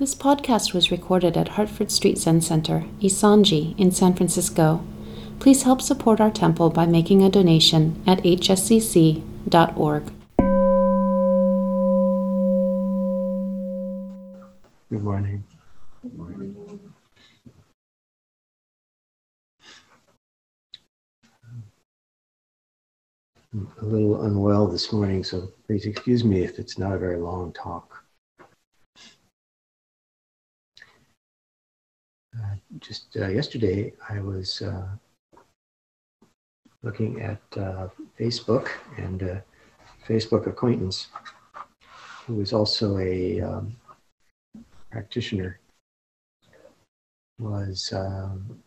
[0.00, 4.82] This podcast was recorded at Hartford Street Zen Center, Issanji, in San Francisco.
[5.40, 10.02] Please help support our temple by making a donation at hszc.org.
[14.88, 15.44] Good morning.
[16.00, 16.56] Good morning.
[23.52, 27.18] I'm a little unwell this morning, so please excuse me if it's not a very
[27.18, 27.89] long talk.
[32.78, 34.86] Just uh, yesterday, I was uh,
[36.82, 37.88] looking at uh,
[38.18, 39.44] Facebook and a
[40.06, 41.08] Facebook acquaintance
[42.26, 43.76] who is also a um,
[44.90, 45.58] practitioner
[47.40, 48.62] was um,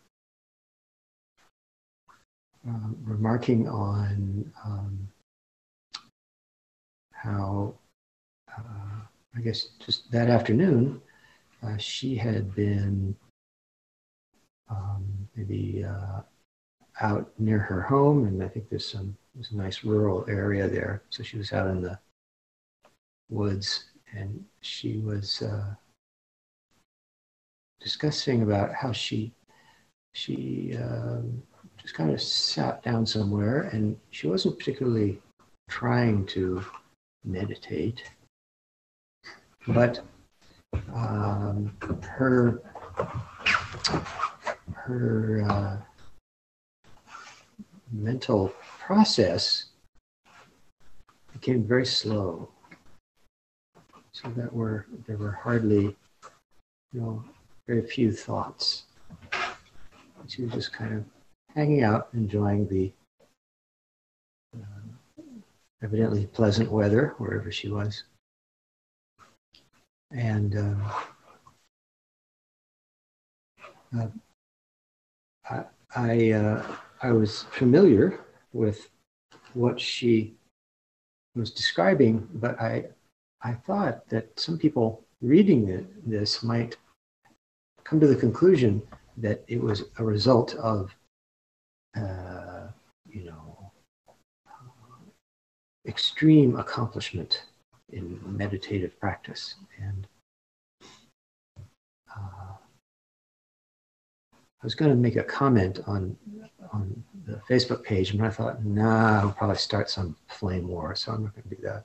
[2.68, 5.08] uh, remarking on um,
[7.12, 7.74] how,
[8.56, 9.00] uh,
[9.36, 11.00] I guess, just that afternoon,
[11.78, 13.16] she had been
[14.70, 15.04] um,
[15.36, 16.20] maybe uh,
[17.00, 21.02] out near her home, and I think there's some there's a nice rural area there.
[21.10, 21.98] So she was out in the
[23.28, 25.74] woods, and she was uh,
[27.80, 29.32] discussing about how she
[30.12, 31.42] she um,
[31.80, 35.20] just kind of sat down somewhere, and she wasn't particularly
[35.68, 36.64] trying to
[37.24, 38.02] meditate,
[39.66, 40.00] but
[40.94, 42.62] um, her
[44.72, 45.76] her uh,
[47.92, 49.66] mental process
[51.32, 52.48] became very slow.
[54.12, 55.96] So that were there were hardly,
[56.92, 57.24] you know,
[57.66, 58.84] very few thoughts.
[60.28, 61.04] She was just kind of
[61.54, 62.92] hanging out, enjoying the
[64.56, 65.22] uh,
[65.82, 68.04] evidently pleasant weather wherever she was.
[70.12, 70.92] And um,
[73.98, 74.06] uh,
[75.50, 75.64] I
[75.96, 78.20] I, uh, I was familiar
[78.52, 78.88] with
[79.52, 80.34] what she
[81.34, 82.86] was describing, but I
[83.42, 86.76] I thought that some people reading this might
[87.84, 88.82] come to the conclusion
[89.18, 90.94] that it was a result of
[91.96, 92.68] uh,
[93.06, 93.72] you know
[95.86, 97.44] extreme accomplishment
[97.92, 99.56] in meditative practice.
[99.78, 100.06] And
[104.64, 106.16] I was going to make a comment on
[106.72, 111.12] on the Facebook page, and I thought, nah, I'll probably start some flame war, so
[111.12, 111.84] I'm not going to do that.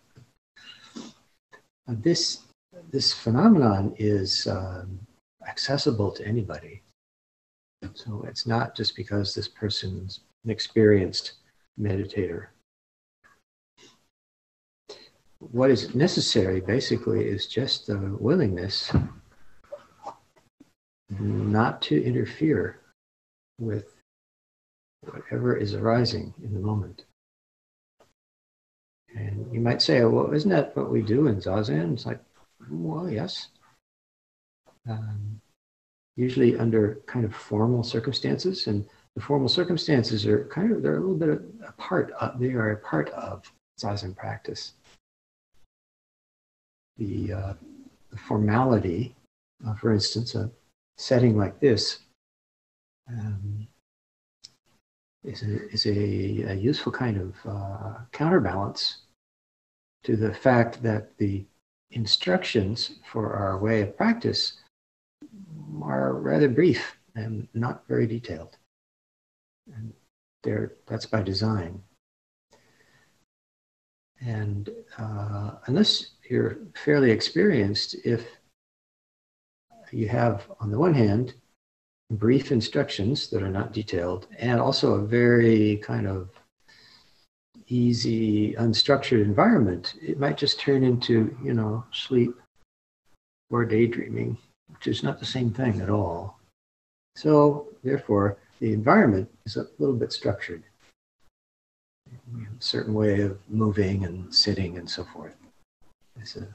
[1.90, 2.44] Uh, this
[2.90, 4.98] this phenomenon is um,
[5.46, 6.82] accessible to anybody,
[7.96, 11.34] so it's not just because this person's an experienced
[11.78, 12.46] meditator.
[15.40, 18.90] What is necessary, basically, is just the willingness
[21.10, 22.80] not to interfere
[23.60, 23.96] with
[25.02, 27.06] whatever is arising in the moment.
[29.16, 31.94] And you might say, well, isn't that what we do in Zazen?
[31.94, 32.20] It's like,
[32.70, 33.48] well, yes.
[34.88, 35.42] Um,
[36.16, 41.00] usually under kind of formal circumstances, and the formal circumstances are kind of, they're a
[41.00, 44.74] little bit a part of, they are a part of Zazen practice.
[46.98, 47.54] The, uh,
[48.12, 49.16] the formality,
[49.66, 50.52] uh, for instance, of
[51.00, 52.00] setting like this
[53.10, 53.66] um,
[55.24, 59.04] is a, is a, a useful kind of uh, counterbalance
[60.04, 61.46] to the fact that the
[61.92, 64.60] instructions for our way of practice
[65.82, 68.58] are rather brief and not very detailed.
[69.74, 69.94] And
[70.44, 70.56] they
[70.86, 71.82] that's by design.
[74.22, 78.39] And uh, unless you're fairly experienced, if
[79.94, 81.34] you have, on the one hand,
[82.12, 86.30] brief instructions that are not detailed, and also a very kind of
[87.68, 92.36] easy, unstructured environment, it might just turn into, you know, sleep
[93.52, 96.40] or daydreaming, which is not the same thing at all.
[97.16, 100.64] So, therefore, the environment is a little bit structured.
[102.10, 105.36] A certain way of moving and sitting and so forth.
[106.20, 106.48] It's a,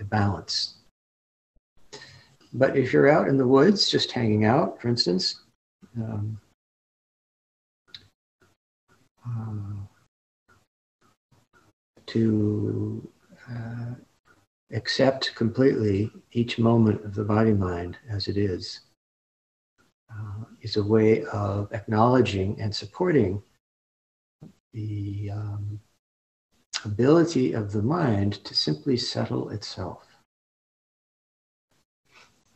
[0.00, 0.79] a balance
[2.52, 5.40] but if you're out in the woods, just hanging out, for instance,
[5.96, 6.40] um,
[9.26, 9.86] uh,
[12.06, 13.08] to
[13.50, 13.94] uh,
[14.72, 18.80] accept completely each moment of the body mind as it is
[20.12, 23.42] uh, is a way of acknowledging and supporting
[24.72, 25.80] the um,
[26.84, 30.09] ability of the mind to simply settle itself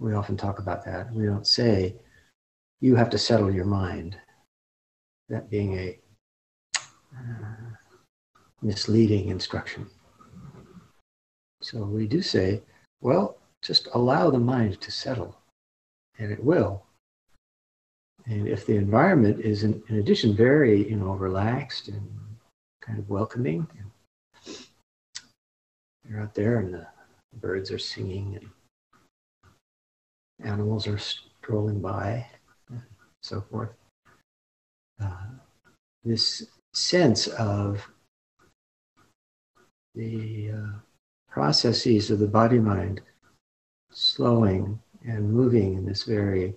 [0.05, 1.11] We often talk about that.
[1.15, 1.97] We don't say,
[2.83, 4.19] you have to settle your mind.
[5.31, 5.99] That being a
[7.17, 7.71] uh,
[8.61, 9.87] misleading instruction.
[11.63, 12.61] So we do say,
[13.01, 15.39] well, just allow the mind to settle,
[16.19, 16.85] and it will.
[18.27, 22.07] And if the environment is, in, in addition, very you know relaxed and
[22.83, 23.67] kind of welcoming,
[26.07, 26.87] you're out there and the
[27.41, 28.51] birds are singing and
[30.45, 32.27] animals are strolling by,
[32.71, 32.83] and
[33.23, 33.71] so forth.
[35.03, 35.27] Uh,
[36.05, 37.87] this sense of
[39.95, 40.79] the uh,
[41.29, 43.01] processes of the body mind
[43.91, 46.55] slowing and moving in this very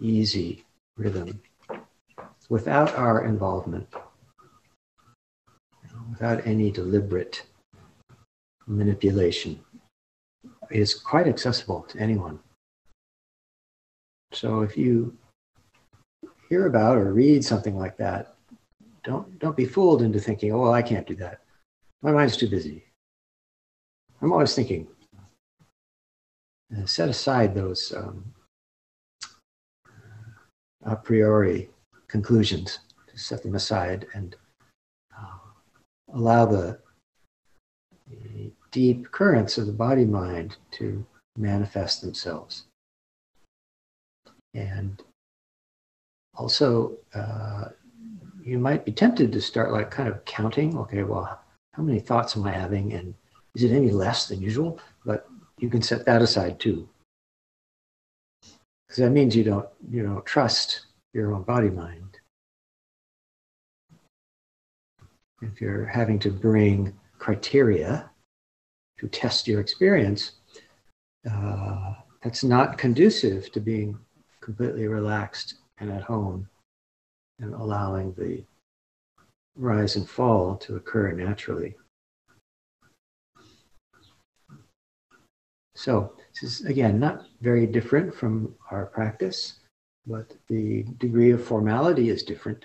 [0.00, 0.64] easy
[0.96, 1.40] rhythm
[2.48, 3.86] without our involvement,
[6.10, 7.42] without any deliberate
[8.66, 9.58] manipulation,
[10.70, 12.38] is quite accessible to anyone.
[14.32, 15.16] So if you
[16.48, 18.34] hear about or read something like that,
[19.04, 21.40] don't don't be fooled into thinking, oh well, I can't do that.
[22.02, 22.84] My mind's too busy.
[24.20, 24.86] I'm always thinking.
[26.76, 28.22] Uh, set aside those um,
[30.84, 31.70] a priori
[32.08, 34.36] conclusions, to set them aside and
[35.18, 35.38] uh,
[36.12, 36.78] allow the,
[38.10, 41.04] the deep currents of the body mind to
[41.36, 42.64] manifest themselves.
[44.54, 45.02] And
[46.34, 47.66] also, uh,
[48.42, 51.40] you might be tempted to start like kind of counting, okay, well,
[51.74, 52.94] how many thoughts am I having?
[52.94, 53.14] And
[53.54, 54.80] is it any less than usual?
[55.04, 55.28] But
[55.58, 56.88] you can set that aside too.
[58.86, 62.18] Because that means you don't, you don't trust your own body mind.
[65.42, 68.10] If you're having to bring criteria
[68.98, 70.32] to test your experience,
[71.30, 73.98] uh, that's not conducive to being
[74.48, 76.48] completely relaxed and at home
[77.38, 78.42] and allowing the
[79.56, 81.76] rise and fall to occur naturally.
[85.74, 89.60] So, this is again not very different from our practice,
[90.06, 92.64] but the degree of formality is different.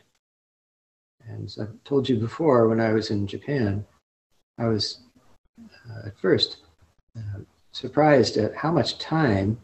[1.27, 3.85] And as I've told you before, when I was in Japan,
[4.57, 4.99] I was
[5.61, 6.59] uh, at first
[7.17, 7.41] uh,
[7.73, 9.57] surprised at how much time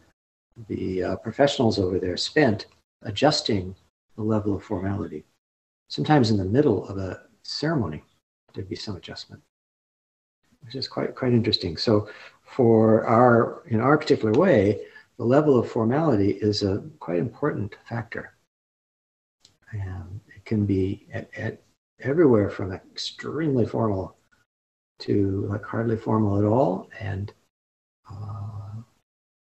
[0.68, 2.68] the uh, professionals over there spent
[3.04, 3.76] adjusting
[4.16, 5.26] the level of formality.
[5.88, 8.04] Sometimes in the middle of a ceremony,
[8.54, 9.42] there'd be some adjustment,
[10.64, 11.78] which is quite quite interesting.
[11.78, 12.10] So,
[12.44, 14.82] for our in our particular way,
[15.18, 18.34] the level of formality is a quite important factor.
[19.72, 21.62] And it can be at, at
[22.02, 24.16] everywhere from extremely formal
[25.00, 27.32] to like hardly formal at all, and
[28.12, 28.39] uh,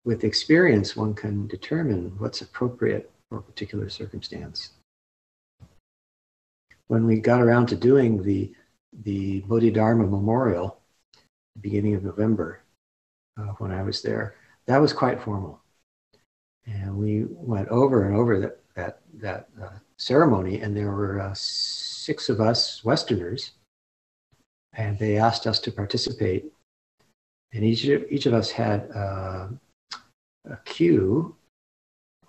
[0.05, 4.71] with experience, one can determine what's appropriate for a particular circumstance.
[6.87, 8.53] When we got around to doing the,
[9.03, 10.79] the Bodhidharma Memorial,
[11.59, 12.61] beginning of November,
[13.37, 14.35] uh, when I was there,
[14.67, 15.59] that was quite formal.
[16.67, 21.33] And we went over and over that, that, that uh, ceremony, and there were uh,
[21.35, 23.51] six of us Westerners,
[24.73, 26.45] and they asked us to participate.
[27.53, 29.47] And each each of us had uh,
[30.49, 31.35] a cue,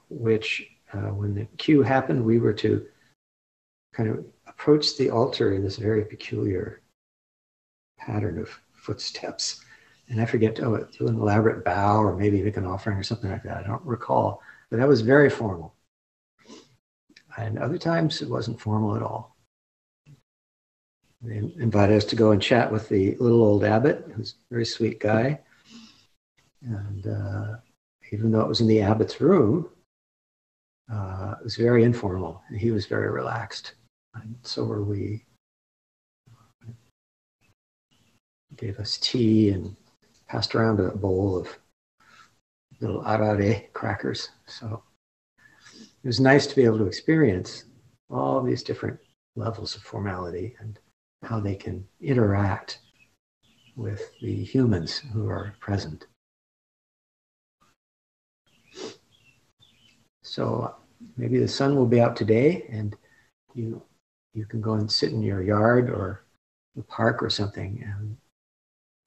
[0.09, 2.87] which uh, when the cue happened, we were to
[3.93, 6.81] kind of approach the altar in this very peculiar
[7.99, 9.65] pattern of footsteps.
[10.09, 13.31] And I forget, oh, do an elaborate bow or maybe make an offering or something
[13.31, 13.59] like that.
[13.59, 15.75] I don't recall, but that was very formal.
[17.37, 19.37] And other times it wasn't formal at all.
[21.23, 24.65] They invited us to go and chat with the little old abbot, who's a very
[24.65, 25.41] sweet guy.
[26.63, 27.57] And uh,
[28.13, 29.69] even though it was in the abbot's room,
[30.93, 32.43] uh, it was very informal.
[32.49, 33.75] And he was very relaxed.
[34.15, 35.25] And so were we.
[38.57, 39.77] Gave us tea and
[40.29, 41.59] passed around a bowl of
[42.81, 44.31] little arare crackers.
[44.47, 44.83] So
[45.77, 47.65] it was nice to be able to experience
[48.09, 48.99] all these different
[49.35, 50.79] levels of formality and
[51.23, 52.79] how they can interact
[53.77, 56.07] with the humans who are present.
[60.27, 60.75] So
[61.17, 62.97] maybe the sun will be out today and
[63.55, 63.81] you
[64.35, 66.25] you can go and sit in your yard or
[66.75, 68.17] the park or something and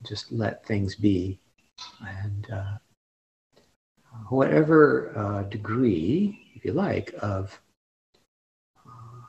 [0.03, 1.39] just let things be.
[2.01, 2.77] And uh,
[4.29, 7.59] whatever uh, degree, if you like, of
[8.87, 9.25] uh,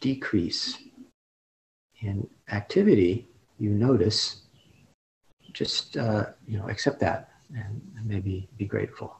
[0.00, 0.78] decrease
[2.00, 4.42] in activity you notice,
[5.52, 9.16] just uh, you know accept that and, and maybe be grateful.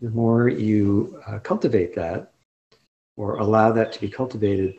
[0.00, 2.32] The more you uh, cultivate that,
[3.16, 4.78] or allow that to be cultivated,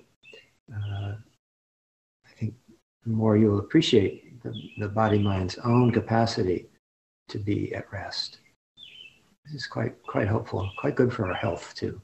[0.71, 2.53] uh, I think
[3.03, 6.67] the more you'll appreciate the, the body mind's own capacity
[7.29, 8.39] to be at rest.
[9.45, 12.01] This is quite quite helpful, quite good for our health too.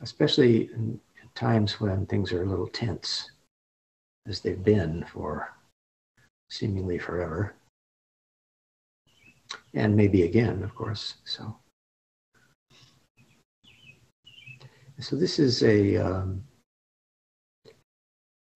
[0.00, 1.00] Especially in
[1.34, 3.30] times when things are a little tense,
[4.26, 5.54] as they've been for
[6.50, 7.54] seemingly forever.
[9.78, 11.14] And maybe again, of course.
[11.24, 11.56] So
[14.98, 16.42] so this is a um,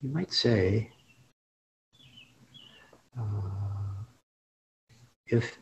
[0.01, 0.91] you might say
[3.17, 4.03] uh,
[5.29, 5.59] if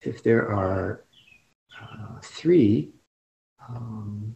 [0.00, 1.04] if there are
[1.82, 2.90] uh, three
[3.68, 4.34] um,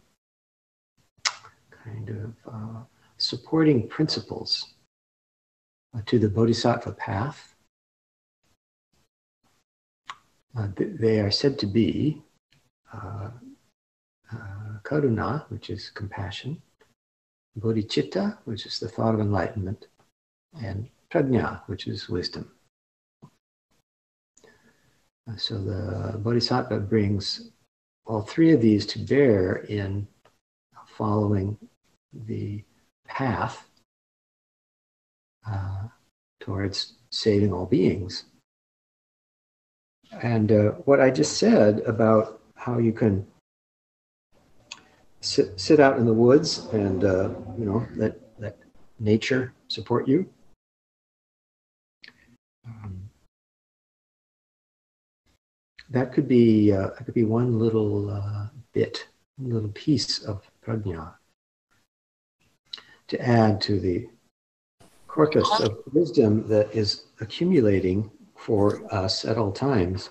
[1.71, 2.83] kind of uh,
[3.17, 4.75] supporting principles
[5.95, 7.52] uh, to the bodhisattva path,
[10.57, 12.21] uh, they are said to be
[12.93, 13.29] uh,
[14.31, 16.61] uh, karuna, which is compassion,
[17.59, 19.87] bodhicitta, which is the thought of enlightenment,
[20.61, 22.51] and prajna, which is wisdom.
[25.29, 27.49] Uh, so the bodhisattva brings
[28.05, 30.07] all three of these to bear in
[30.97, 31.57] following
[32.27, 32.63] the
[33.07, 33.67] path
[35.47, 35.87] uh,
[36.39, 38.25] towards saving all beings.
[40.21, 43.25] And uh, what I just said about how you can
[45.21, 48.57] sit, sit out in the woods and uh, you know let let
[48.99, 50.29] nature support you.
[52.65, 53.09] Um,
[55.89, 61.13] that could be uh, that could be one little uh, bit, little piece of prajna
[63.07, 64.07] to add to the
[65.07, 68.09] corpus of wisdom that is accumulating
[68.43, 70.09] for us at all times.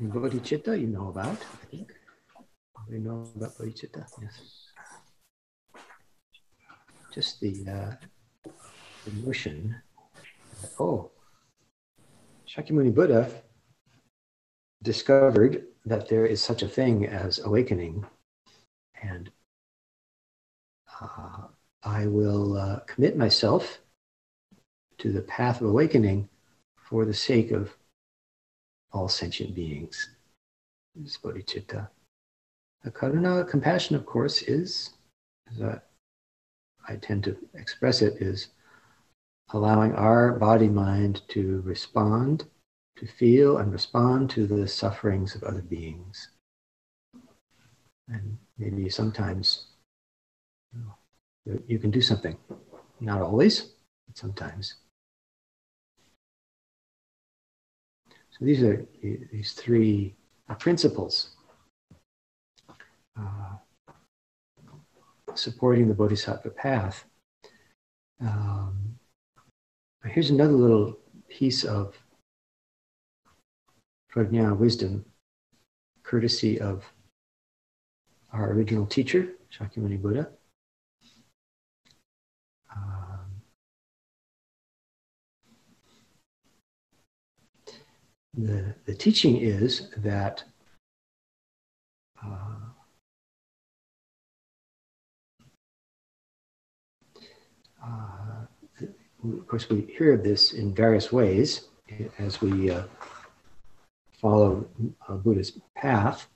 [0.00, 1.92] Bodhicitta, you know about, I think.
[2.90, 4.66] We know about bodhicitta, yes.
[7.14, 7.94] Just the, uh,
[9.04, 9.76] the notion
[10.60, 11.12] that, oh,
[12.48, 13.30] Shakyamuni Buddha
[14.82, 18.06] discovered that there is such a thing as awakening,
[19.02, 19.30] and
[21.00, 21.48] uh,
[21.82, 23.80] I will uh, commit myself
[24.98, 26.28] to the path of awakening
[26.76, 27.76] for the sake of
[28.92, 30.10] all sentient beings.
[30.94, 31.88] This bodhicitta.
[32.84, 34.90] The karuna, compassion, of course, is,
[35.50, 35.80] as
[36.88, 38.48] I tend to express it, is
[39.52, 42.44] allowing our body mind to respond,
[42.96, 46.28] to feel and respond to the sufferings of other beings.
[48.08, 49.66] And maybe sometimes
[50.74, 50.82] you,
[51.46, 52.36] know, you can do something.
[53.00, 53.72] Not always,
[54.06, 54.74] but sometimes.
[58.30, 60.14] So these are these three
[60.58, 61.30] principles
[63.18, 63.56] uh,
[65.34, 67.04] supporting the bodhisattva path.
[68.20, 68.96] Um,
[70.04, 70.98] here's another little
[71.28, 71.96] piece of
[74.14, 75.04] prajna wisdom,
[76.02, 76.84] courtesy of
[78.32, 80.28] our original teacher, Shakyamuni Buddha.
[88.36, 90.44] the, the teaching is that
[92.24, 92.28] uh,
[97.84, 98.46] uh,
[99.24, 101.68] of course, we hear this in various ways
[102.18, 102.82] as we uh,
[104.24, 104.66] follow
[105.06, 106.28] uh, Buddha's path.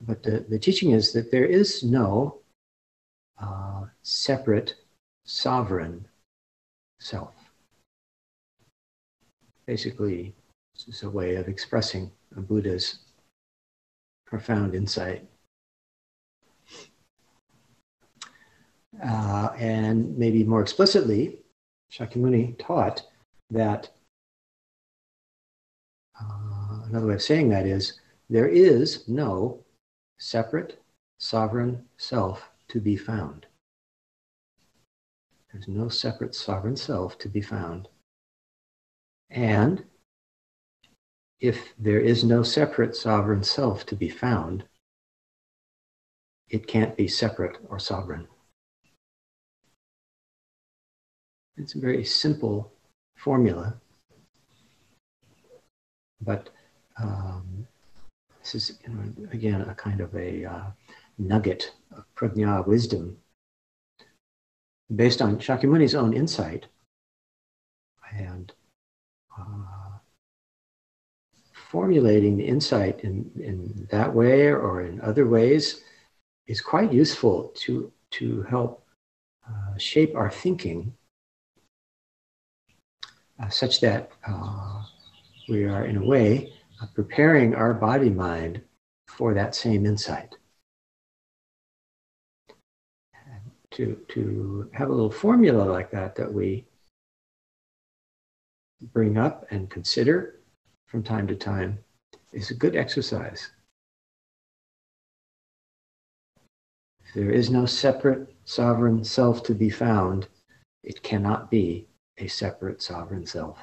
[0.00, 2.38] But the, the teaching is that there is no
[3.38, 4.76] uh, separate
[5.26, 6.08] sovereign
[6.98, 7.34] self.
[9.66, 10.34] Basically,
[10.74, 13.00] this is a way of expressing Buddha's
[14.26, 15.28] profound insight.
[19.04, 21.40] Uh, and maybe more explicitly,
[21.92, 23.02] Shakyamuni taught
[23.50, 23.90] that
[26.90, 29.64] another way of saying that is there is no
[30.18, 30.82] separate
[31.18, 33.46] sovereign self to be found.
[35.52, 37.88] There's no separate sovereign self to be found.
[39.30, 39.84] And
[41.40, 44.64] if there is no separate sovereign self to be found,
[46.48, 48.26] it can't be separate or sovereign.
[51.56, 52.72] It's a very simple
[53.16, 53.80] formula,
[56.20, 56.50] but
[57.02, 57.66] um,
[58.40, 58.78] this is
[59.32, 60.64] again a kind of a uh,
[61.18, 63.16] nugget of prajna wisdom.
[64.94, 66.66] Based on Shakyamuni's own insight
[68.12, 68.52] and
[69.38, 69.98] uh,
[71.70, 75.82] formulating the insight in, in that way or in other ways
[76.48, 78.84] is quite useful to, to help
[79.48, 80.92] uh, shape our thinking
[83.40, 84.82] uh, such that uh,
[85.48, 86.52] we are, in a way,
[86.94, 88.62] preparing our body mind
[89.08, 90.36] for that same insight.
[93.72, 96.64] to, to have a little formula like that that we
[98.92, 100.40] bring up and consider
[100.86, 101.78] from time to time
[102.32, 103.50] is a good exercise.
[107.04, 110.28] If there is no separate sovereign self to be found,
[110.82, 111.86] it cannot be
[112.18, 113.58] a separate sovereign self.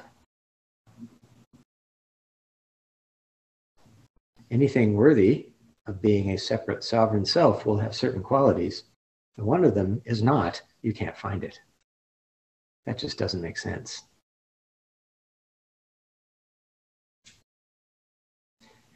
[4.50, 5.50] Anything worthy
[5.86, 8.84] of being a separate sovereign self will have certain qualities
[9.38, 11.60] and one of them is not, you can't find it.
[12.86, 14.02] That just doesn't make sense.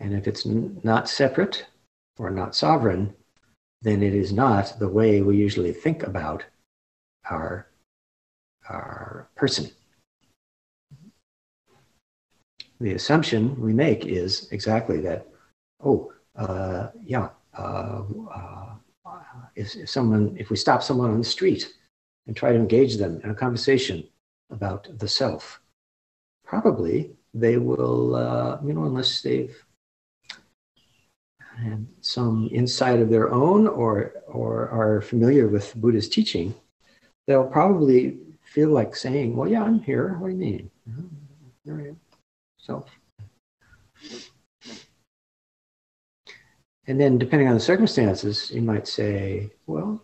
[0.01, 1.67] And if it's not separate
[2.19, 3.15] or not sovereign,
[3.83, 6.45] then it is not the way we usually think about
[7.31, 7.69] our,
[8.69, 9.71] our person.
[12.81, 15.29] The assumption we make is exactly that,
[15.85, 18.03] oh, uh, yeah, uh,
[18.35, 18.75] uh,
[19.55, 21.75] if, if someone, if we stop someone on the street
[22.27, 24.05] and try to engage them in a conversation
[24.51, 25.61] about the self,
[26.45, 29.57] probably they will, uh, you know, unless they've
[31.59, 36.55] had some insight of their own or or are familiar with Buddha's teaching,
[37.27, 40.17] they'll probably feel like saying, "Well, yeah, I'm here.
[40.19, 40.71] What do you mean?
[41.65, 42.01] Here I am,
[42.57, 42.89] self."
[46.87, 50.03] And then, depending on the circumstances, you might say, well,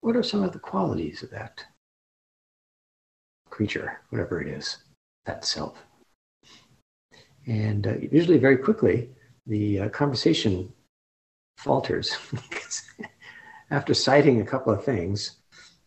[0.00, 1.64] what are some of the qualities of that
[3.50, 4.78] creature, whatever it is,
[5.26, 5.76] that self?
[7.46, 9.10] And uh, usually, very quickly,
[9.46, 10.72] the uh, conversation
[11.58, 12.16] falters.
[13.70, 15.36] After citing a couple of things,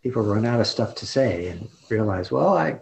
[0.04, 2.80] people run out of stuff to say and realize, well, I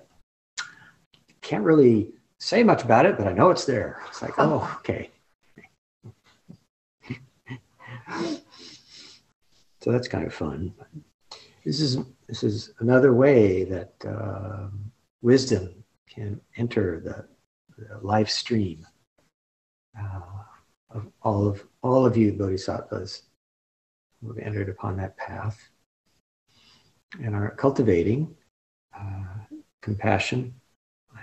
[1.42, 4.02] can't really say much about it, but I know it's there.
[4.10, 5.11] It's like, oh, okay.
[9.82, 10.74] So that's kind of fun.
[11.66, 11.98] This is
[12.28, 14.68] this is another way that uh,
[15.22, 17.28] wisdom can enter the,
[17.78, 18.86] the life stream
[20.00, 20.22] uh,
[20.92, 23.24] of all of all of you bodhisattvas
[24.20, 25.70] who have entered upon that path
[27.22, 28.36] and are cultivating
[28.96, 30.54] uh, compassion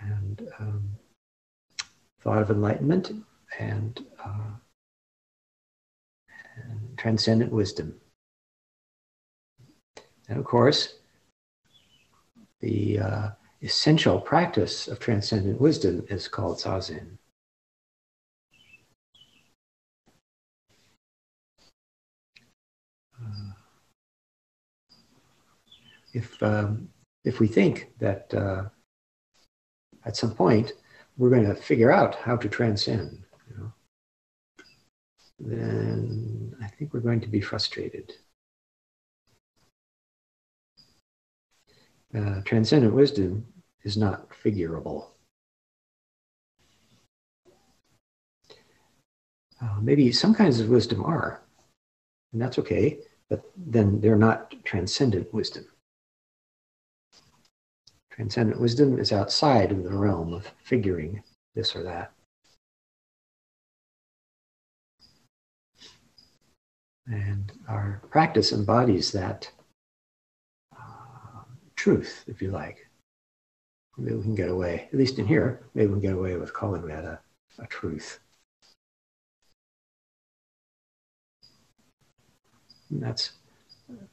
[0.03, 0.89] and um,
[2.21, 3.13] thought of enlightenment
[3.59, 4.51] and, uh,
[6.99, 7.95] transcendent wisdom.
[10.29, 10.95] And of course,
[12.61, 13.29] the uh,
[13.63, 17.19] essential practice of transcendent wisdom is called zazen.
[23.21, 23.53] Uh,
[26.13, 26.89] if um,
[27.25, 28.65] if we think that uh,
[30.05, 30.73] at some point
[31.17, 33.25] we're going to figure out how to transcend,
[35.39, 38.13] then I think we're going to be frustrated.
[42.15, 43.47] uh, transcendent wisdom
[43.83, 45.09] is not figurable.
[49.61, 51.43] Uh, maybe some kinds of wisdom are,
[52.33, 52.99] and that's okay,
[53.29, 55.67] but then they're not transcendent wisdom.
[58.11, 61.23] Transcendent wisdom is outside of the realm of figuring
[61.55, 62.13] this or that.
[67.11, 69.51] And our practice embodies that
[71.77, 72.87] truth, if you like.
[73.97, 76.53] Maybe we can get away, at least in here, maybe we can get away with
[76.53, 77.19] calling that a,
[77.59, 78.21] a truth.
[82.91, 83.33] And that's,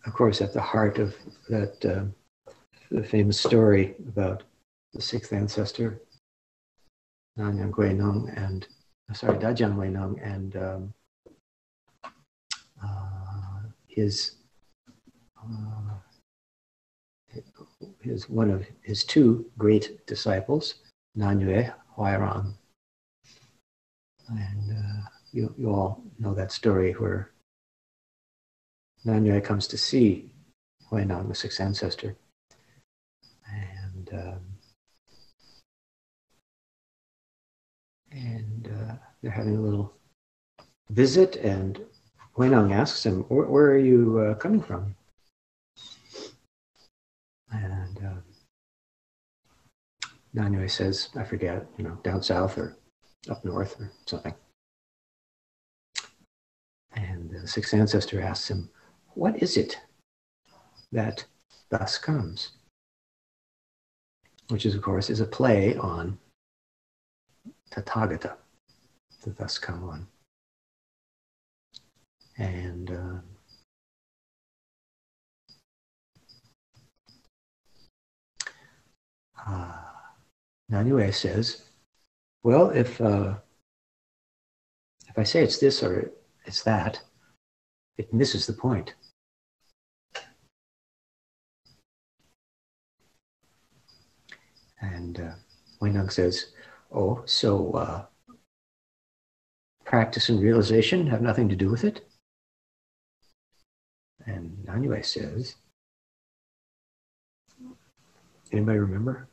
[0.05, 1.15] of course, at the heart of
[1.49, 2.51] that uh,
[2.91, 4.43] the famous story about
[4.93, 6.01] the sixth ancestor,
[7.38, 8.67] Nanyang Nong, and
[9.13, 11.05] sorry, Dajian Huineng, and um, uh,
[13.88, 14.36] his
[15.38, 15.95] uh,
[18.02, 20.76] his one of his two great disciples,
[21.17, 22.54] Nanyue Huairang.
[24.28, 27.32] And uh, you, you all know that story where
[29.06, 30.32] Nanyue comes to see
[30.91, 32.15] Huineng, the sixth ancestor.
[33.48, 34.41] And um,
[38.12, 39.93] and uh, they're having a little
[40.89, 41.80] visit, and
[42.38, 44.95] Huineng asks him, Where, are you uh, coming from?
[47.52, 52.76] And uh, Nanyue says, I forget, you know, down south or
[53.30, 54.34] up north or something.
[56.93, 58.69] And the sixth ancestor asks him,
[59.13, 59.80] What is it
[60.91, 61.24] that
[61.69, 62.52] thus comes?
[64.50, 66.17] Which is, of course, is a play on
[67.71, 68.36] Tathagata,
[69.24, 70.08] the thus come one.
[72.38, 73.19] And uh,
[79.48, 79.82] uh,
[80.71, 81.63] Nanyue says,
[82.43, 83.36] well, if uh,
[85.08, 86.12] if I say it's this or
[86.45, 87.00] it's that,
[87.98, 88.93] it misses the point.
[94.82, 95.32] And uh,
[95.82, 96.52] Huineng says,
[96.91, 98.06] oh, so uh,
[99.86, 102.06] practice and realization have nothing to do with it?
[104.25, 105.55] And Nanyue says,
[108.51, 109.27] anybody remember?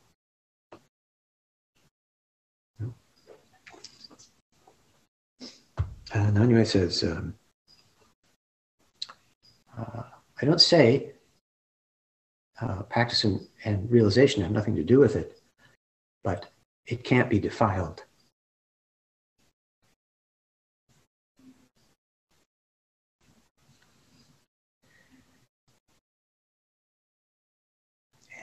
[6.15, 7.35] Uh, Nanyue says, um,
[9.79, 10.03] uh,
[10.41, 11.13] I don't say
[12.61, 15.41] uh, practice and, and realization have nothing to do with it,
[16.23, 16.51] but
[16.87, 18.05] it can't be defiled.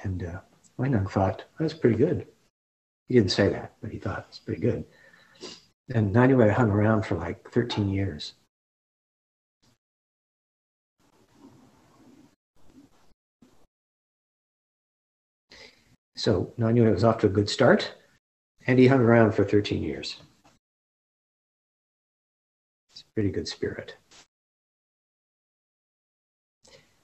[0.04, 0.40] And uh,
[0.78, 2.28] Huineng thought, that's pretty good.
[3.08, 4.86] He didn't say that, but he thought it's pretty good.
[5.94, 8.34] And Nanyue hung around for like 13 years.
[16.16, 17.96] So Nanyue was off to a good start,
[18.68, 20.18] and he hung around for 13 years.
[22.92, 23.96] It's a pretty good spirit.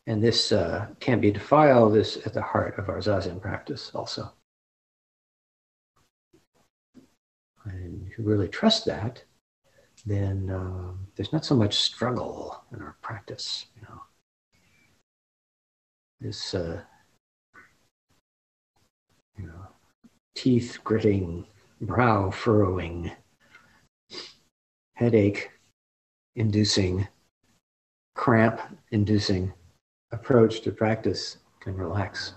[0.08, 4.32] And this uh, can't be defiled is at the heart of our Zazen practice also.
[7.66, 9.24] And if you really trust that,
[10.06, 14.02] then um, there's not so much struggle in our practice, you know.
[16.22, 16.82] This, uh,
[19.38, 19.68] you know,
[20.36, 21.46] teeth gritting,
[21.82, 23.12] brow furrowing,
[24.94, 25.50] headache
[26.36, 27.08] inducing,
[28.14, 29.52] cramp inducing
[30.16, 32.34] approach to practice can relax.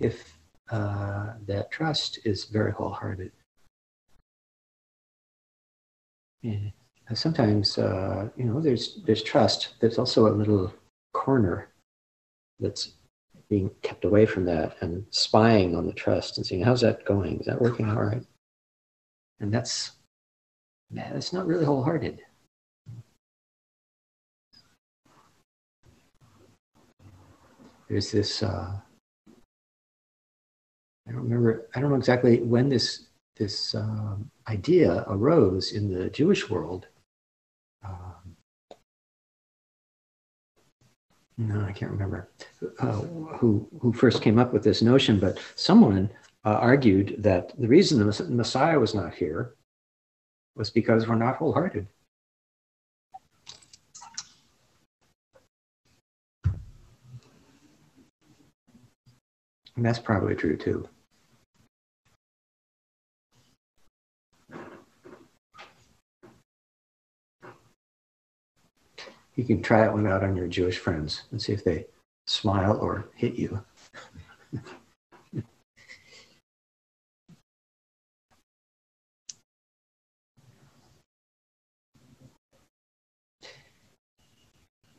[0.00, 0.38] If
[0.70, 3.32] uh, that trust is very wholehearted.
[6.42, 6.70] Yeah.
[7.12, 9.74] Sometimes, uh, you know, there's there's trust.
[9.80, 10.72] There's also a little
[11.12, 11.68] corner
[12.58, 12.94] that's
[13.50, 17.40] being kept away from that and spying on the trust and seeing how's that going?
[17.40, 18.24] Is that working all right?
[19.40, 19.92] And that's
[20.90, 22.22] that's not really wholehearted.
[27.88, 28.80] There's this uh,
[31.06, 31.68] I don't remember.
[31.74, 36.86] I don't know exactly when this this um, idea arose in the Jewish world.
[37.84, 38.36] Um,
[41.36, 42.30] no, I can't remember
[42.78, 42.92] uh,
[43.38, 46.10] who who first came up with this notion, but someone
[46.44, 49.56] uh, argued that the reason the Messiah was not here
[50.56, 51.86] was because we're not wholehearted.
[59.76, 60.88] And that's probably true too.
[69.36, 71.86] you can try that one out on your Jewish friends and see if they
[72.26, 73.62] smile or hit you.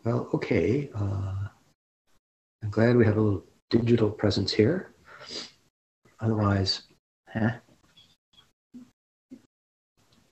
[0.03, 0.89] well, okay.
[0.93, 1.47] Uh,
[2.61, 4.93] I'm glad we have a little digital presence here.
[6.19, 6.83] Otherwise,
[7.31, 7.51] huh?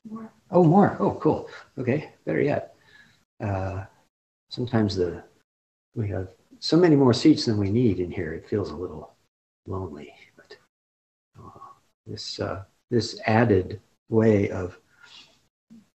[0.09, 0.31] More.
[0.51, 0.97] Oh, more.
[0.99, 1.49] Oh, cool.
[1.77, 2.75] Okay, better yet.
[3.39, 3.85] Uh,
[4.49, 5.23] sometimes the
[5.95, 8.33] we have so many more seats than we need in here.
[8.33, 9.13] It feels a little
[9.67, 10.57] lonely, but
[11.39, 11.59] uh,
[12.05, 14.77] this uh, this added way of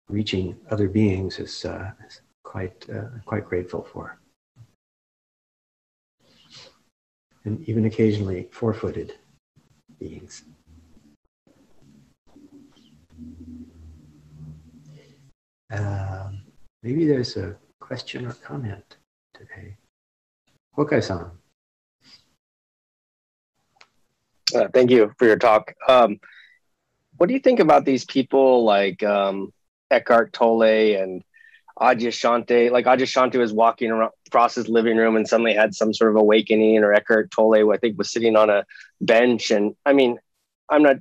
[0.08, 4.18] reaching other beings is, uh, is quite uh, quite grateful for,
[7.48, 9.14] and even occasionally four-footed
[9.98, 10.44] beings.
[15.70, 16.42] Um,
[16.82, 18.96] maybe there's a question or comment
[19.32, 19.76] today?
[20.74, 21.30] Hokai-san.
[24.54, 25.74] Uh, thank you for your talk.
[25.88, 26.20] Um,
[27.16, 29.52] what do you think about these people like um,
[29.90, 31.22] Eckhart Tolle and
[31.80, 32.70] Adyashanti.
[32.70, 36.16] Like Adyashanti was walking around across his living room and suddenly had some sort of
[36.16, 38.64] awakening, or Eckhart Tolle, who I think was sitting on a
[39.00, 39.50] bench.
[39.50, 40.18] And I mean,
[40.68, 40.96] I'm not.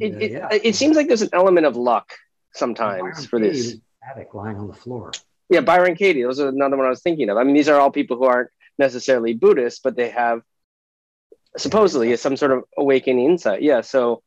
[0.00, 0.48] And, uh, it, yeah.
[0.50, 2.14] it seems like there's an element of luck
[2.54, 3.76] sometimes Byron for Katie this.
[4.08, 5.12] Attic lying on the floor.
[5.48, 6.22] Yeah, Byron Katie.
[6.22, 7.36] Those are another one I was thinking of.
[7.36, 10.42] I mean, these are all people who aren't necessarily Buddhists, but they have
[11.56, 13.62] supposedly some sort of awakening insight.
[13.62, 13.80] Yeah.
[13.80, 14.22] So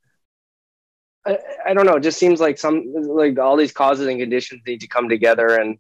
[1.26, 1.96] I, I don't know.
[1.96, 5.56] It just seems like some like all these causes and conditions need to come together.
[5.56, 5.78] And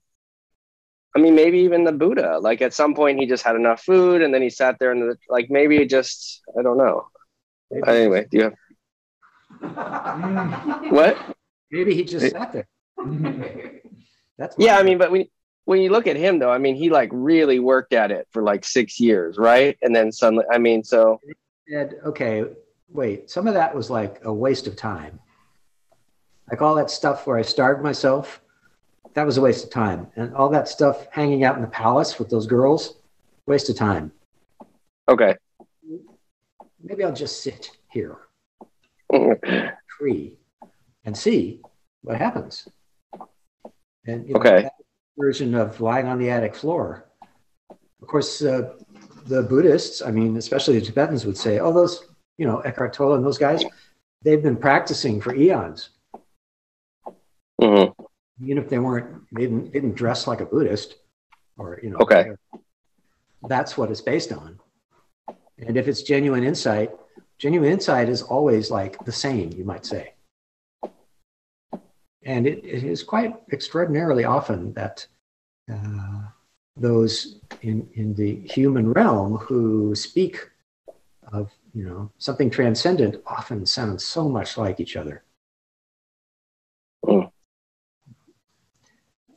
[1.16, 2.40] I mean, maybe even the Buddha.
[2.40, 5.02] Like at some point, he just had enough food, and then he sat there and
[5.02, 7.08] the, like maybe it just I don't know.
[7.72, 8.54] Maybe, Anyway, do you have
[10.92, 11.18] what?
[11.72, 12.68] maybe he just It- sat there.
[14.38, 15.26] That's Yeah, I mean, but when
[15.66, 18.42] when you look at him though, I mean, he like really worked at it for
[18.44, 19.78] like six years, right?
[19.82, 21.20] And then suddenly, I mean, so
[21.70, 22.44] said, okay,
[22.90, 25.20] wait, some of that was like a waste of time.
[26.54, 28.39] Like all that stuff where I starved myself,
[29.16, 30.06] that was a waste of time.
[30.16, 32.98] And all that stuff hanging out in the palace with those girls,
[33.48, 34.12] waste of time.
[35.10, 35.36] okay.
[36.84, 38.18] Maybe I'll just sit here,
[39.98, 40.38] tree,
[41.06, 41.60] and see
[42.04, 42.68] what happens.
[44.06, 44.70] And you know, Okay.
[45.18, 47.10] version of lying on the attic floor.
[48.00, 48.74] Of course, uh,
[49.26, 53.16] the Buddhists, I mean, especially the Tibetans, would say, "Oh, those, you know, Eckhart Tolle
[53.16, 53.63] and those guys,
[54.22, 55.89] they've been practicing for eons.
[57.63, 58.04] Hmm
[58.43, 60.95] Even if they weren't, they didn't, didn't dress like a Buddhist,
[61.58, 62.32] or you know, Okay.
[63.47, 64.60] That's what it's based on.
[65.58, 66.91] And if it's genuine insight,
[67.38, 70.13] genuine insight is always like the same, you might say.
[72.26, 75.06] And it, it is quite extraordinarily often that
[75.71, 76.21] uh,
[76.78, 80.49] those in, in the human realm who speak
[81.32, 85.23] of you know something transcendent often sound so much like each other.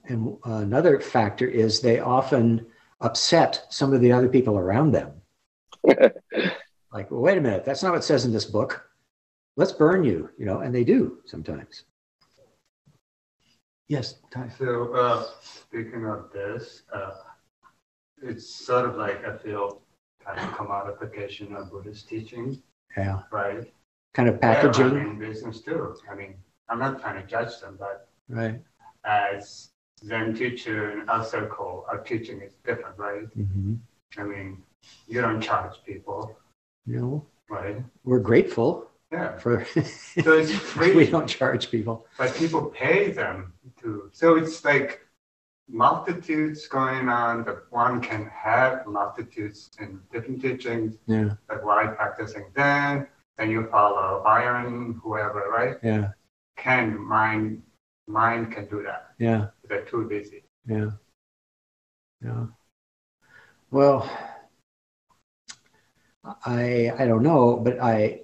[0.09, 2.67] And another factor is they often
[3.01, 5.13] upset some of the other people around them.
[5.85, 8.89] like, well, wait a minute, that's not what it says in this book.
[9.57, 11.85] Let's burn you, you know, and they do sometimes.
[13.89, 14.51] Yes, Ty.
[14.59, 17.13] So, uh, speaking of this, uh,
[18.23, 19.83] it's sort of like I feel
[20.25, 22.61] kind of commodification of Buddhist teaching,
[22.97, 23.23] Yeah.
[23.31, 23.73] right?
[24.15, 24.87] Kind of Yeah, packaging.
[24.87, 25.95] I'm in business too.
[26.11, 26.35] I mean,
[26.69, 28.61] I'm not trying to judge them, but Right.
[29.05, 29.71] as
[30.05, 33.25] Zen teacher in our circle, our teaching is different, right?
[33.39, 33.75] Mm-hmm.
[34.19, 34.63] I mean,
[35.09, 36.37] you don't charge people,
[36.87, 37.83] know, right?
[38.05, 39.39] we're grateful Yeah.
[39.39, 39.65] for
[40.25, 40.95] So it's free.
[41.01, 42.07] we don't charge people.
[42.19, 44.11] but people pay them to.
[44.13, 45.01] So it's like
[45.69, 47.45] multitudes going on.
[47.45, 50.97] That one can have multitudes in different teachings.
[51.07, 51.31] Yeah.
[51.49, 53.07] Like why practicing then,
[53.39, 55.77] and you follow iron, whoever, right?
[55.83, 56.11] Yeah.
[56.57, 57.63] Can mind
[58.09, 59.11] mind can do that.
[59.19, 59.49] Yeah.
[59.69, 60.45] They're too busy.
[60.67, 60.91] Yeah.
[62.25, 62.47] Yeah.
[63.71, 64.09] Well,
[66.45, 68.23] I I don't know, but I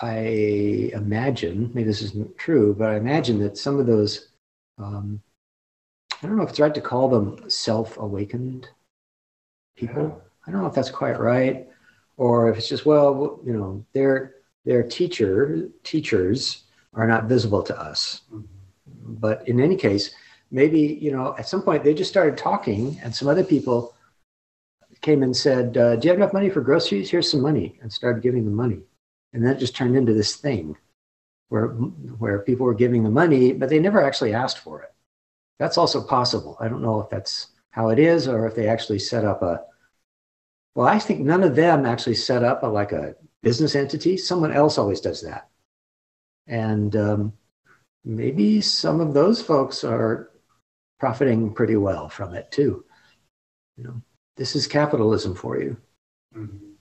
[0.00, 4.28] I imagine maybe this isn't true, but I imagine that some of those
[4.78, 5.22] um,
[6.22, 8.68] I don't know if it's right to call them self-awakened
[9.76, 10.22] people.
[10.46, 11.68] I don't know if that's quite right,
[12.16, 16.64] or if it's just well, you know, their their teacher teachers
[16.94, 18.22] are not visible to us.
[18.32, 18.44] Mhm.
[19.20, 20.14] But in any case,
[20.52, 23.94] maybe you know at some point they just started talking, and some other people
[25.00, 27.10] came and said, uh, "Do you have enough money for groceries?
[27.10, 28.82] Here's some money," and started giving them money,
[29.32, 30.76] and that just turned into this thing
[31.48, 34.92] where where people were giving the money, but they never actually asked for it.
[35.58, 36.56] That's also possible.
[36.60, 39.64] I don't know if that's how it is, or if they actually set up a.
[40.74, 44.16] Well, I think none of them actually set up a like a business entity.
[44.16, 45.48] Someone else always does that,
[46.46, 47.32] and um,
[48.04, 50.31] maybe some of those folks are
[51.02, 52.84] profiting pretty well from it too.
[53.76, 54.02] You know,
[54.36, 55.76] this is capitalism for you.
[56.32, 56.74] Mhm.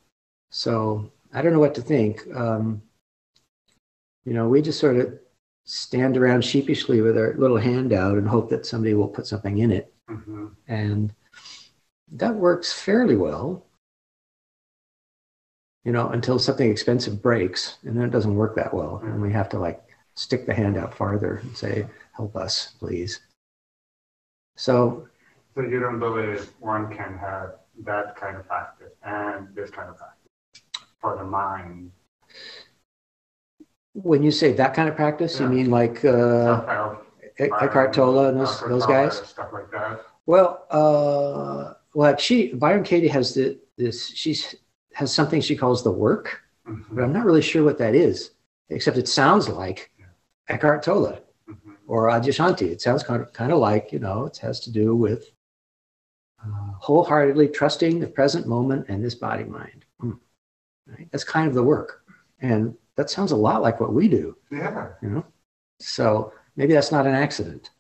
[0.52, 2.28] So I don't know what to think.
[2.36, 2.84] Um,
[4.24, 5.18] you know, we just sort of
[5.66, 9.58] stand around sheepishly with our little hand out and hope that somebody will put something
[9.58, 9.92] in it.
[10.08, 10.56] Mhm.
[10.68, 11.16] And
[12.12, 13.66] that works fairly well,
[15.84, 17.80] you know, until something expensive breaks.
[17.82, 18.98] And then it doesn't work that well.
[18.98, 19.82] And we have to like
[20.14, 23.20] stick the hand out farther and say, help us, please.
[24.56, 25.08] So
[25.56, 29.98] So you don't believe one can have that kind of practice and this kind of
[29.98, 30.32] practice
[31.00, 31.92] for the mind.
[33.94, 36.96] when you say that kind of practice, you mean like uh,
[37.38, 39.18] Eckhart Tolle and those, those guys?
[39.28, 40.02] Stuff like that.
[40.26, 44.10] Well, uh, well, she Byron Katie has the, this.
[44.16, 44.56] She's
[44.94, 46.86] has something she calls the work, Mhm.
[46.92, 48.32] but I'm not really sure what that is.
[48.70, 50.06] Except it sounds like Yeah.
[50.48, 51.20] Eckhart Tolle.
[51.92, 52.70] Or Adyashanti.
[52.72, 55.30] It sounds kind of, kind of like, you know, it has to do with
[56.42, 59.84] uh, wholeheartedly trusting the present moment and this body mind.
[60.00, 60.14] Hmm.
[60.88, 61.10] Right?
[61.12, 62.06] That's kind of the work.
[62.40, 64.88] And that sounds a lot like what we do, Yeah.
[65.02, 65.26] you know?
[65.82, 67.72] So maybe that's not an accident.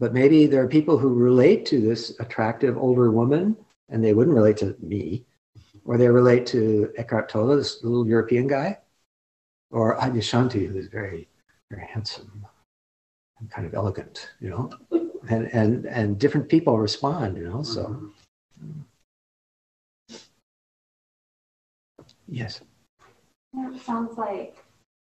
[0.00, 3.56] But maybe there are people who relate to this attractive older woman
[3.90, 5.24] and they wouldn't relate to me,
[5.84, 8.78] or they relate to Eckhart Tolle, this little European guy,
[9.70, 11.28] or Adyashanti, who's very,
[11.70, 12.46] very handsome
[13.38, 14.70] and kind of elegant, you know?
[15.28, 17.62] And, and, and different people respond, you know?
[17.62, 18.10] So,
[18.62, 18.84] Mhm.
[22.28, 22.60] yes.
[23.54, 24.56] It sounds like,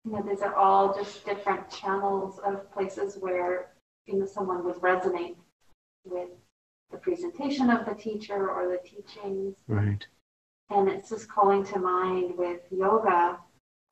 [0.04, 3.72] you know, these are all just different channels of places where,
[4.06, 5.36] you know, someone would resonate
[6.04, 6.28] with
[6.90, 9.56] the presentation of the teacher or the teachings.
[9.66, 10.06] Right.
[10.70, 13.38] And it's just calling to mind with yoga.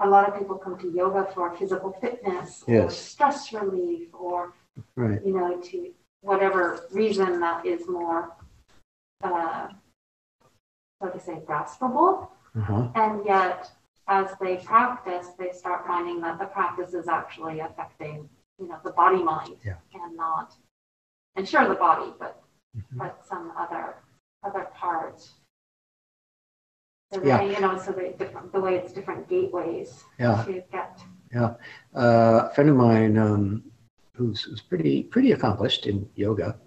[0.01, 4.53] A lot of people come to yoga for physical fitness or stress relief or,
[4.97, 5.25] Right.
[5.25, 8.35] you know, to whatever reason that is more,
[9.23, 9.69] uh,
[10.99, 12.29] what to say, graspable.
[12.57, 12.89] Uh-huh.
[12.95, 13.71] And yet,
[14.09, 18.29] as they practice, they start finding that the practice is actually affecting,
[18.59, 19.77] you know, the body mind Yeah.
[19.95, 20.57] and not,
[21.37, 22.43] and sure the body, but
[22.77, 22.99] Mhm.
[22.99, 24.02] but some other
[27.25, 27.43] Yeah.
[27.43, 30.43] you know, so different the way it's different gateways Yeah.
[30.45, 31.03] to get.
[31.35, 31.55] Uh,
[31.95, 33.65] a friend of mine um,
[34.15, 36.59] who's, who's pretty pretty accomplished in yoga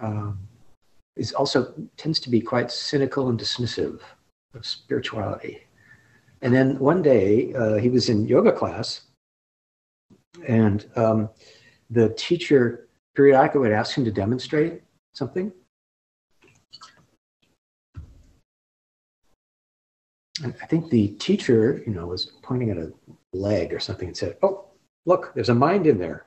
[0.00, 0.38] um,
[1.16, 4.00] is also tends to be quite cynical and dismissive
[4.54, 5.66] of spirituality.
[6.42, 9.02] And then one day uh, he was in yoga class,
[10.48, 11.28] and um,
[11.90, 14.80] the teacher periodically would ask him to demonstrate
[15.12, 15.52] something.
[20.44, 22.92] I think the teacher, you know, was pointing at a
[23.32, 24.66] leg or something and said, "Oh,
[25.04, 26.24] look, there's a mind in there."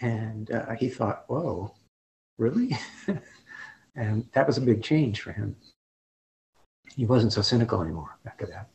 [0.00, 1.72] And uh, he thought, "Whoa,
[2.38, 2.76] really?"
[3.94, 5.56] and that was a big change for him.
[6.96, 8.68] He wasn't so cynical anymore after that.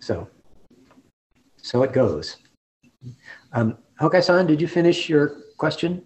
[0.00, 0.28] So,
[1.56, 2.36] so it goes.
[3.52, 6.02] Um, Hokai-san, did you finish your question?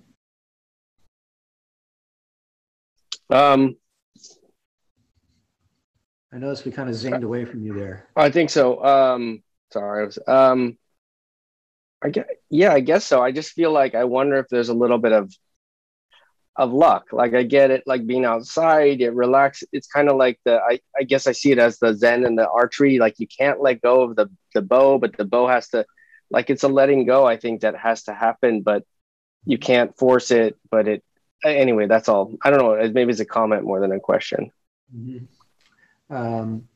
[3.31, 3.77] Um,
[6.33, 8.07] I noticed we kind of zinged away from you there.
[8.15, 8.85] I think so.
[8.85, 10.03] Um, sorry.
[10.03, 10.79] I was, um,
[12.03, 13.21] I get, yeah, I guess so.
[13.21, 15.33] I just feel like I wonder if there's a little bit of
[16.57, 17.07] of luck.
[17.13, 19.63] Like I get it, like being outside, it relax.
[19.73, 22.39] It's kind of like the I, I guess I see it as the Zen and
[22.39, 22.99] the archery.
[22.99, 25.87] Like you can't let go of the the bow, but the bow has to
[26.31, 28.85] like it's a letting go, I think that has to happen, but
[29.45, 31.05] you can't force it, but it
[31.45, 32.35] anyway, that's all.
[32.43, 32.91] I don't know.
[32.93, 34.51] Maybe it's a comment more than a question.
[34.95, 35.27] Mhm.
[36.11, 36.69] Um,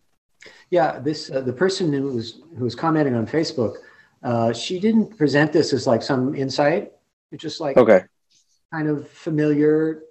[0.70, 3.76] yeah, this uh, the person who was who was commenting on Facebook,
[4.22, 6.92] uh, she didn't present this as like some insight.
[7.32, 8.04] It's just like Okay.
[8.72, 10.02] kind of familiar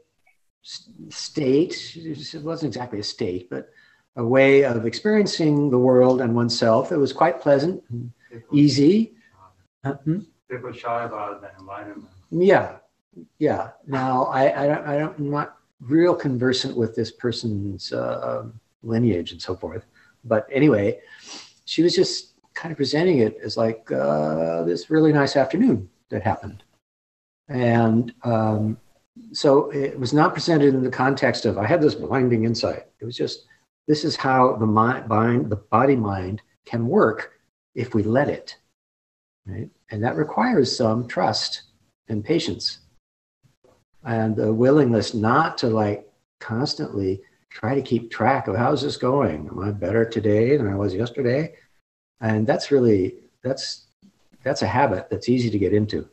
[0.63, 1.95] s- state.
[1.95, 3.69] It wasn't exactly a state, but
[4.15, 6.91] a way of experiencing the world and oneself.
[6.91, 8.11] It was quite pleasant, and
[8.51, 9.13] easy.
[9.83, 10.19] Uh, hmm?
[10.49, 12.09] people shy about the environment.
[12.31, 12.77] Yeah,
[13.39, 13.71] yeah.
[13.87, 18.45] Now I, I don't, I don't, I'm not real conversant with this person's uh,
[18.83, 19.85] lineage and so forth.
[20.23, 20.99] But anyway,
[21.65, 26.23] she was just kind of presenting it as like uh, this really nice afternoon that
[26.23, 26.63] happened,
[27.49, 28.77] and um,
[29.31, 32.87] so it was not presented in the context of I had this blinding insight.
[32.99, 33.45] It was just
[33.87, 37.33] this is how the mind, mind the body mind can work
[37.75, 38.55] if we let it,
[39.45, 39.69] right?
[39.91, 41.63] And that requires some trust
[42.07, 42.79] and patience
[44.05, 46.07] and the willingness not to like
[46.39, 47.21] constantly
[47.53, 49.47] try to keep track of how's this going?
[49.47, 51.53] Am i better today than i was yesterday?
[52.19, 53.85] And that's really that's
[54.43, 56.09] that's a habit that's easy to get into.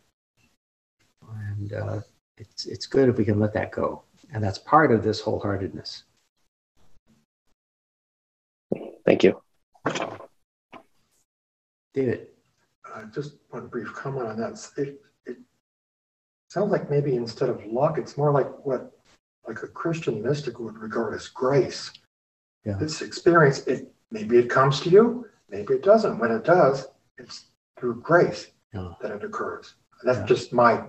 [1.48, 2.00] And uh,
[2.37, 4.03] it's it's good if we can let that go.
[4.33, 6.03] And that's part of this wholeheartedness.
[9.04, 9.40] Thank you.
[11.94, 12.29] david.
[12.94, 14.71] Uh, just one brief comment on that.
[14.77, 15.38] It, it
[16.48, 19.00] sounds like maybe instead of luck, it's more like what
[19.46, 21.90] like a Christian mystic would regard as grace.
[22.64, 22.76] Yeah.
[22.78, 26.18] This experience, it maybe it comes to you, maybe it doesn't.
[26.18, 26.88] When it does,
[27.18, 27.46] it's
[27.78, 28.92] through grace Yeah.
[29.00, 29.74] that it occurs.
[30.04, 30.26] That's Yeah.
[30.26, 30.84] just my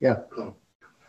[0.00, 0.22] Yeah.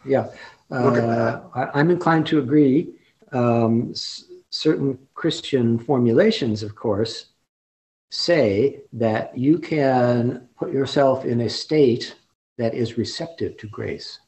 [0.05, 0.29] Yeah,
[0.69, 1.43] Look at uh, that.
[1.55, 2.93] I, I'm inclined to agree.
[3.31, 7.27] Um, s- certain Christian formulations, of course,
[8.11, 12.15] say that you can put yourself in a state
[12.57, 14.19] that is receptive to grace.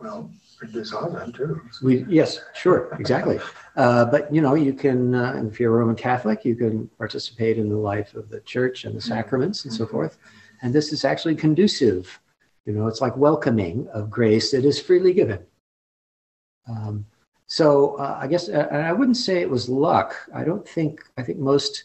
[0.00, 0.30] well,
[0.60, 1.62] Do Zazen too.
[1.82, 3.40] We, yes, sure, exactly.
[3.76, 7.56] Uh, but you know, you can, uh, if you're a Roman Catholic, you can participate
[7.56, 10.18] in the life of the church and the sacraments and so forth.
[10.60, 12.20] And this is actually conducive.
[12.66, 15.40] You know, it's like welcoming of grace that is freely given.
[16.68, 17.06] Um,
[17.46, 20.14] so uh, I guess, uh, and I wouldn't say it was luck.
[20.34, 21.02] I don't think.
[21.16, 21.84] I think most,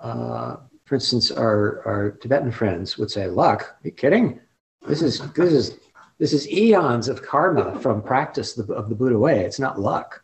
[0.00, 3.62] uh, for instance, our our Tibetan friends would say, "Luck?
[3.62, 4.40] Are you kidding?
[4.88, 5.78] This is this is
[6.18, 9.40] this is eons of karma from practice of the, of the Buddha way.
[9.40, 10.22] It's not luck,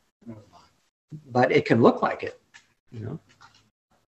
[1.31, 2.41] but it can look like it.
[2.93, 3.21] You know,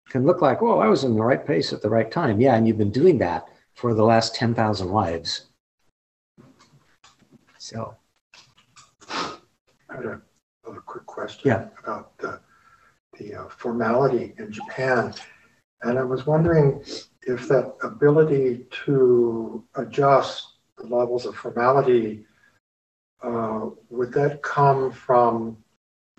[0.07, 2.41] it can look like, oh, I was in the right place at the right time.
[2.41, 5.47] Yeah, and you've been doing that for the last ten thousand lives.
[7.59, 7.97] So
[9.09, 9.37] I
[9.91, 10.21] had a,
[10.87, 11.69] quick question Yeah.
[11.83, 12.41] about the,
[13.19, 15.13] the uh, formality in Japan.
[15.83, 16.83] And I was wondering
[17.23, 22.25] if that ability to adjust levels of formality,
[23.23, 25.57] uh, would that come from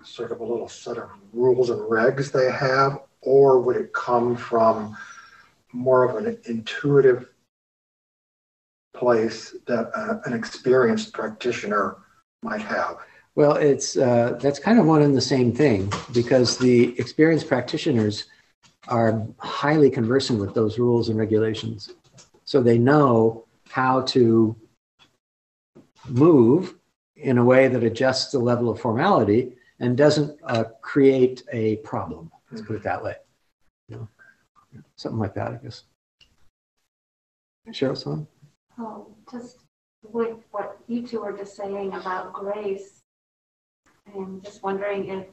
[0.02, 3.00] sort of a little set of rules and regs they have?
[3.22, 4.96] Or would it come from
[5.72, 7.28] more of an intuitive
[8.94, 11.96] place that uh, an experienced practitioner
[12.42, 12.98] might have?
[13.34, 18.26] Well, it's uh, that's kind of one and the same thing because the experienced practitioners
[18.88, 21.90] are highly conversant with those rules and regulations,
[22.44, 24.56] so they know how to
[26.08, 26.74] move
[27.16, 32.30] in a way that adjusts the level of formality and doesn't uh, create a problem.
[32.50, 33.14] Let's put it that way.
[33.88, 34.08] You know,
[34.96, 35.84] something like that, I guess.
[37.68, 38.26] Cheryl, son?
[38.78, 39.58] Oh, just
[40.02, 43.00] with what you two were just saying about grace,
[44.14, 45.26] I'm just wondering if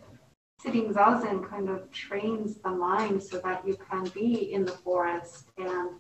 [0.62, 5.46] sitting zazen kind of trains the mind so that you can be in the forest
[5.58, 5.92] and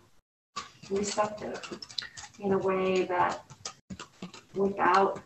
[0.89, 1.61] receptive
[2.39, 3.43] in a way that
[4.55, 5.21] without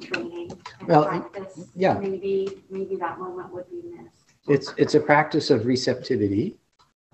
[0.00, 0.50] training
[0.80, 1.98] and Well, practice, yeah.
[1.98, 4.14] maybe maybe that moment would be missed.
[4.48, 6.56] It's it's a practice of receptivity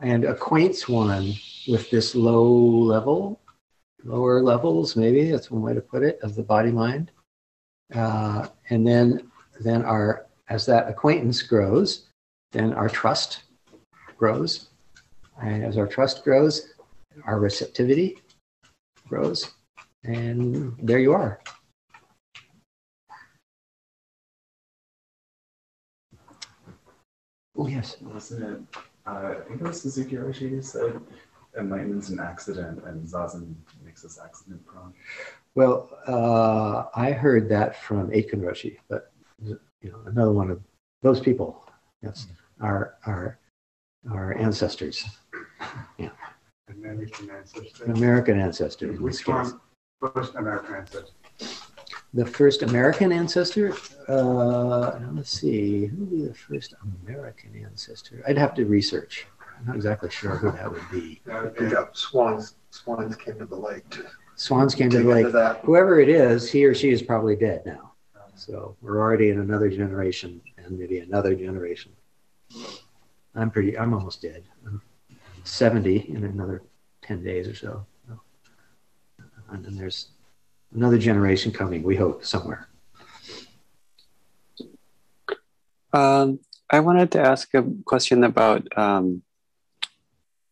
[0.00, 1.32] and acquaints one
[1.68, 3.40] with this low level,
[4.04, 7.10] lower levels, maybe that's one way to put it, of the body mind.
[7.94, 9.30] Uh, and then
[9.60, 12.06] then our as that acquaintance grows,
[12.52, 13.42] then our trust
[14.16, 14.68] grows.
[15.42, 16.72] And as our trust grows,
[17.24, 18.18] our receptivity
[19.08, 19.52] grows.
[20.04, 21.40] And there you are.
[27.56, 27.96] Oh, yes.
[28.02, 28.78] Wasn't it?
[29.06, 31.00] Uh, I think it was Suzuki Roshi who said
[31.58, 33.54] enlightenment's an accident and Zazen
[33.84, 34.92] makes us accident prone.
[35.54, 39.10] Well, uh, I heard that from Aitken Roshi, but
[39.42, 40.60] you know, another one of
[41.02, 41.66] those people.
[42.02, 42.26] Yes,
[42.60, 43.38] our our
[44.10, 45.04] our ancestors,
[46.68, 47.84] American ancestor.
[47.84, 48.88] American ancestors.
[48.98, 49.52] in this Which case.
[49.52, 49.60] one?
[50.12, 51.12] First American ancestor.
[52.14, 53.72] The first American ancestor.
[54.08, 58.22] Uh, now let's see, who would be the first American ancestor?
[58.26, 59.26] I'd have to research.
[59.58, 61.20] I'm not exactly sure who that would be.
[61.24, 64.04] That would be- think uh, swans, swans came to the lake to
[64.38, 65.32] Swans came to the lake.
[65.32, 65.60] that.
[65.64, 67.92] Whoever it is, he or she is probably dead now.
[68.34, 71.92] So we're already in another generation and maybe another generation.
[73.34, 74.44] I'm pretty, I'm almost dead.
[74.66, 74.82] I'm
[75.46, 76.62] 70 in another
[77.02, 77.86] 10 days or so.
[79.48, 80.08] And then there's
[80.74, 82.68] another generation coming, we hope, somewhere.
[85.92, 89.22] Um, I wanted to ask a question about um,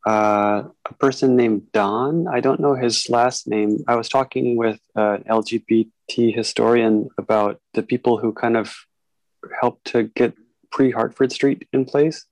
[0.07, 2.29] uh, a person named Don.
[2.29, 3.79] I don't know his last name.
[3.89, 8.75] I was talking with an LGBT historian about the people who kind of
[9.61, 10.35] helped to get
[10.71, 12.27] pre Hartford Street in place.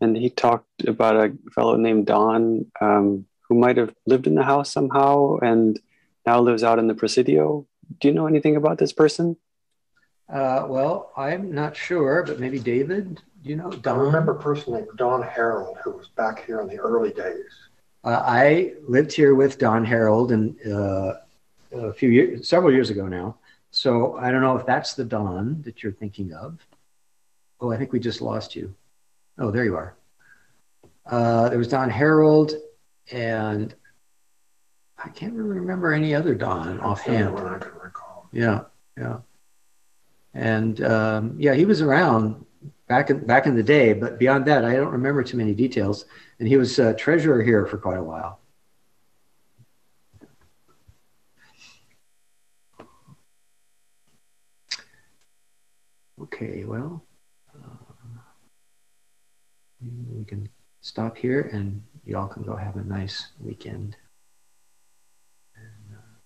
[0.00, 4.42] And he talked about a fellow named Don um, who might have lived in the
[4.42, 5.78] house somehow and
[6.26, 7.66] now lives out in the Presidio.
[8.00, 9.36] Do you know anything about this person?
[10.28, 13.70] Uh, well, I'm not sure, but maybe David, do you know?
[13.70, 13.98] Don?
[13.98, 17.44] I remember a person named Don Harold who was back here in the early days.
[18.04, 21.14] Uh, I lived here with Don Harold and uh,
[21.72, 23.36] a few years, several years ago now.
[23.72, 26.58] So I don't know if that's the Don that you're thinking of.
[27.60, 28.74] Oh, I think we just lost you.
[29.40, 29.96] Oh, there you are.
[31.06, 32.52] Uh, there was Don Harold,
[33.10, 33.74] and
[35.02, 37.38] I can't really remember any other Don That's offhand.
[37.38, 38.28] I can recall.
[38.32, 38.60] Yeah,
[38.98, 39.20] yeah.
[40.34, 42.44] And um, yeah, he was around
[42.86, 46.04] back in back in the day, but beyond that, I don't remember too many details.
[46.38, 48.40] And he was uh, treasurer here for quite a while.
[56.22, 57.02] Okay, well,
[59.80, 60.48] we can
[60.80, 63.96] stop here, and y'all can go have a nice weekend.
[65.56, 66.20] And, uh,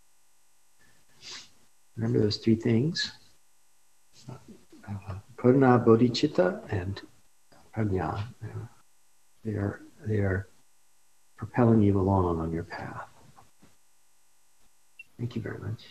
[1.96, 3.12] Remember those three things?
[4.28, 4.34] Uh,
[5.78, 7.00] bodhicitta, and
[7.74, 8.24] prajna.
[9.44, 10.48] They are they are
[11.36, 13.06] propelling you along on your path.
[15.18, 15.84] Thank you very much.